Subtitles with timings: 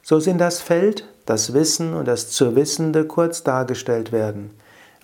[0.00, 4.50] So sind das Feld, das Wissen und das zu Wissende kurz dargestellt werden.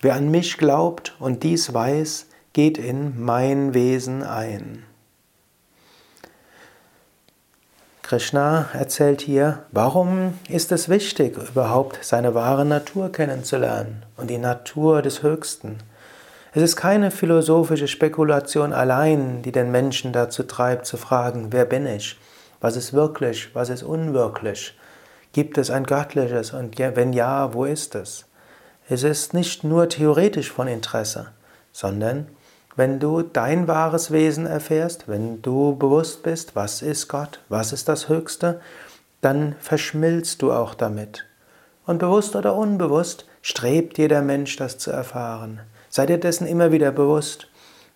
[0.01, 4.85] Wer an mich glaubt und dies weiß, geht in mein Wesen ein.
[8.05, 15.01] Krishna erzählt hier, warum ist es wichtig, überhaupt seine wahre Natur kennenzulernen und die Natur
[15.01, 15.79] des Höchsten.
[16.53, 21.87] Es ist keine philosophische Spekulation allein, die den Menschen dazu treibt, zu fragen, wer bin
[21.87, 22.19] ich?
[22.61, 23.55] Was ist wirklich?
[23.55, 24.79] Was ist unwirklich?
[25.33, 26.53] Gibt es ein Göttliches?
[26.53, 28.27] Und wenn ja, wo ist es?
[28.87, 31.29] Es ist nicht nur theoretisch von Interesse,
[31.73, 32.27] sondern
[32.77, 37.89] wenn du dein wahres Wesen erfährst, wenn du bewusst bist, was ist Gott, was ist
[37.89, 38.61] das Höchste,
[39.21, 41.25] dann verschmilzt du auch damit.
[41.87, 45.61] Und bewusst oder unbewusst strebt jeder Mensch, das zu erfahren.
[45.89, 47.49] Sei dir dessen immer wieder bewusst.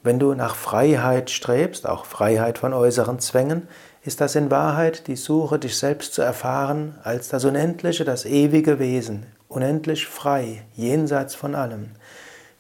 [0.02, 3.67] Wenn du nach Freiheit strebst, auch Freiheit von äußeren Zwängen,
[4.05, 8.78] ist das in Wahrheit die Suche, dich selbst zu erfahren als das unendliche, das ewige
[8.78, 11.91] Wesen, unendlich frei, jenseits von allem.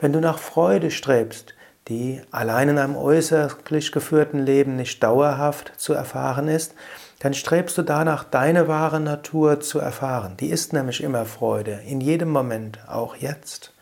[0.00, 1.54] Wenn du nach Freude strebst,
[1.88, 6.74] die allein in einem äußerlich geführten Leben nicht dauerhaft zu erfahren ist,
[7.20, 10.36] dann strebst du danach, deine wahre Natur zu erfahren.
[10.38, 13.72] Die ist nämlich immer Freude, in jedem Moment, auch jetzt.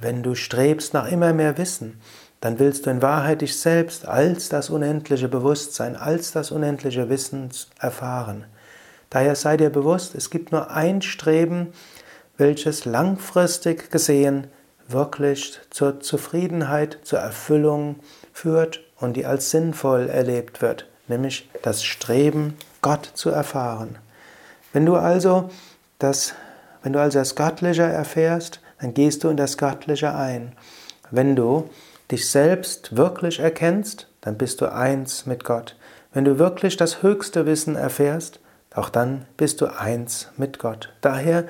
[0.00, 2.00] Wenn du strebst nach immer mehr Wissen,
[2.40, 7.50] dann willst du in Wahrheit dich selbst als das unendliche Bewusstsein, als das unendliche Wissen
[7.78, 8.46] erfahren.
[9.10, 11.72] Daher sei dir bewusst, es gibt nur ein Streben,
[12.38, 14.46] welches langfristig gesehen
[14.92, 17.96] wirklich zur Zufriedenheit, zur Erfüllung
[18.32, 23.98] führt und die als sinnvoll erlebt wird, nämlich das Streben, Gott zu erfahren.
[24.72, 25.50] Wenn du also
[25.98, 26.34] das,
[26.82, 30.52] wenn du also das Göttliche erfährst, dann gehst du in das Göttliche ein.
[31.10, 31.68] Wenn du
[32.10, 35.76] dich selbst wirklich erkennst, dann bist du eins mit Gott.
[36.12, 38.40] Wenn du wirklich das höchste Wissen erfährst,
[38.74, 40.92] auch dann bist du eins mit Gott.
[41.00, 41.44] Daher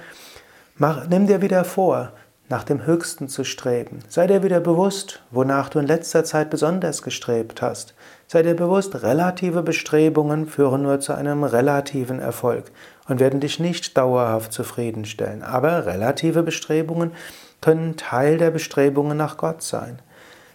[0.76, 2.12] mach, nimm dir wieder vor,
[2.50, 4.00] nach dem Höchsten zu streben.
[4.08, 7.94] Sei dir wieder bewusst, wonach du in letzter Zeit besonders gestrebt hast.
[8.26, 12.72] Sei dir bewusst, relative Bestrebungen führen nur zu einem relativen Erfolg
[13.08, 15.44] und werden dich nicht dauerhaft zufriedenstellen.
[15.44, 17.12] Aber relative Bestrebungen
[17.60, 20.00] können Teil der Bestrebungen nach Gott sein.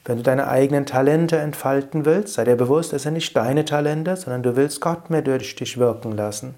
[0.03, 4.17] Wenn du deine eigenen Talente entfalten willst, sei dir bewusst, es sind nicht deine Talente,
[4.17, 6.55] sondern du willst Gott mehr durch dich wirken lassen.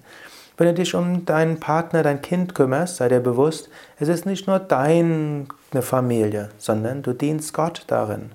[0.58, 3.70] Wenn du dich um deinen Partner, dein Kind kümmerst, sei dir bewusst,
[4.00, 5.46] es ist nicht nur deine
[5.80, 8.32] Familie, sondern du dienst Gott darin.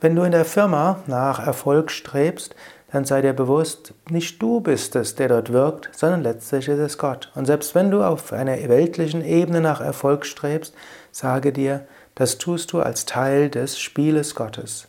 [0.00, 2.54] Wenn du in der Firma nach Erfolg strebst,
[2.90, 6.96] dann sei dir bewusst, nicht du bist es, der dort wirkt, sondern letztlich ist es
[6.96, 7.30] Gott.
[7.34, 10.74] Und selbst wenn du auf einer weltlichen Ebene nach Erfolg strebst,
[11.12, 14.88] sage dir, das tust du als Teil des Spieles Gottes.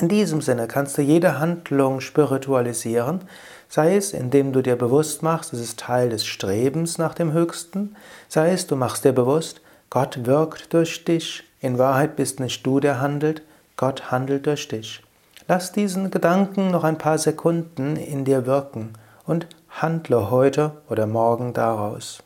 [0.00, 3.22] In diesem Sinne kannst du jede Handlung spiritualisieren,
[3.68, 7.96] sei es indem du dir bewusst machst, es ist Teil des Strebens nach dem Höchsten,
[8.28, 9.60] sei es du machst dir bewusst,
[9.90, 13.42] Gott wirkt durch dich, in Wahrheit bist nicht du, der handelt,
[13.76, 15.02] Gott handelt durch dich.
[15.48, 18.92] Lass diesen Gedanken noch ein paar Sekunden in dir wirken
[19.26, 22.22] und handle heute oder morgen daraus.